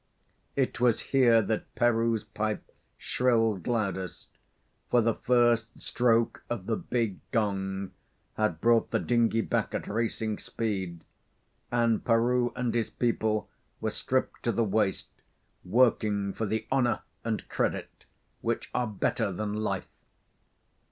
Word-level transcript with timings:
It 0.55 0.79
was 0.79 0.99
here 1.13 1.43
that 1.43 1.75
Peroo's 1.75 2.23
pipe 2.23 2.73
shrilled 2.97 3.67
loudest, 3.67 4.29
for 4.89 4.99
the 4.99 5.13
first 5.13 5.79
stroke 5.79 6.43
of 6.49 6.65
the 6.65 6.75
big 6.75 7.19
gong 7.29 7.91
had 8.33 8.59
brought 8.59 8.89
the 8.89 8.97
dinghy 8.97 9.41
back 9.41 9.75
at 9.75 9.87
racing 9.87 10.39
speed, 10.39 11.01
and 11.71 12.03
Peroo 12.03 12.51
and 12.55 12.73
his 12.73 12.89
people 12.89 13.47
were 13.79 13.91
stripped 13.91 14.41
to 14.41 14.51
the 14.51 14.63
waist, 14.63 15.05
working 15.63 16.33
for 16.33 16.47
the 16.47 16.65
honour 16.71 17.01
and 17.23 17.47
credit 17.47 18.05
which 18.41 18.71
are 18.73 18.87
better 18.87 19.31
than 19.31 19.53
life. 19.53 19.85